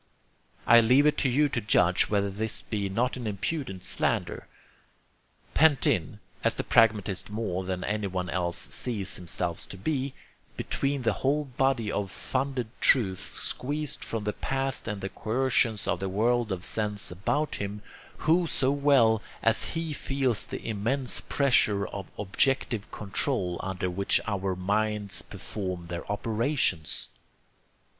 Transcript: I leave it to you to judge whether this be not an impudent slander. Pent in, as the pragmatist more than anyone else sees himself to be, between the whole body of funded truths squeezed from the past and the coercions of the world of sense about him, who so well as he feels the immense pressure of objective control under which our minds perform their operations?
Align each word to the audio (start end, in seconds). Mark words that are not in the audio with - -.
I 0.65 0.79
leave 0.81 1.05
it 1.05 1.15
to 1.19 1.29
you 1.29 1.47
to 1.49 1.61
judge 1.61 2.09
whether 2.09 2.31
this 2.31 2.63
be 2.63 2.89
not 2.89 3.17
an 3.17 3.27
impudent 3.27 3.83
slander. 3.83 4.47
Pent 5.53 5.85
in, 5.85 6.19
as 6.43 6.55
the 6.55 6.63
pragmatist 6.63 7.29
more 7.29 7.63
than 7.63 7.83
anyone 7.83 8.27
else 8.31 8.57
sees 8.73 9.17
himself 9.17 9.69
to 9.69 9.77
be, 9.77 10.15
between 10.57 11.03
the 11.03 11.13
whole 11.21 11.45
body 11.45 11.91
of 11.91 12.09
funded 12.09 12.69
truths 12.81 13.21
squeezed 13.21 14.03
from 14.03 14.23
the 14.23 14.33
past 14.33 14.87
and 14.87 15.01
the 15.01 15.09
coercions 15.09 15.87
of 15.87 15.99
the 15.99 16.09
world 16.09 16.51
of 16.51 16.65
sense 16.65 17.11
about 17.11 17.57
him, 17.57 17.83
who 18.25 18.47
so 18.47 18.71
well 18.71 19.21
as 19.43 19.73
he 19.75 19.93
feels 19.93 20.47
the 20.47 20.67
immense 20.67 21.21
pressure 21.21 21.85
of 21.85 22.09
objective 22.17 22.89
control 22.91 23.59
under 23.61 23.87
which 23.87 24.19
our 24.25 24.55
minds 24.55 25.21
perform 25.21 25.85
their 25.89 26.11
operations? 26.11 27.09